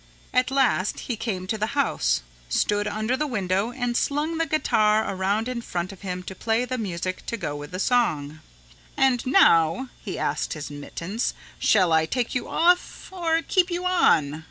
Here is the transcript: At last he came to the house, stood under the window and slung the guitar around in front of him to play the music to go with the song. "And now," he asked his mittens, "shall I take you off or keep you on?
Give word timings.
At 0.33 0.49
last 0.49 1.01
he 1.01 1.15
came 1.15 1.45
to 1.45 1.59
the 1.59 1.77
house, 1.77 2.23
stood 2.49 2.87
under 2.87 3.15
the 3.15 3.27
window 3.27 3.71
and 3.71 3.95
slung 3.95 4.39
the 4.39 4.47
guitar 4.47 5.07
around 5.07 5.47
in 5.47 5.61
front 5.61 5.91
of 5.91 6.01
him 6.01 6.23
to 6.23 6.33
play 6.33 6.65
the 6.65 6.79
music 6.79 7.23
to 7.27 7.37
go 7.37 7.55
with 7.55 7.69
the 7.69 7.77
song. 7.77 8.39
"And 8.97 9.23
now," 9.27 9.89
he 10.03 10.17
asked 10.17 10.53
his 10.53 10.71
mittens, 10.71 11.35
"shall 11.59 11.93
I 11.93 12.07
take 12.07 12.33
you 12.33 12.49
off 12.49 13.09
or 13.11 13.43
keep 13.43 13.69
you 13.69 13.85
on? 13.85 14.39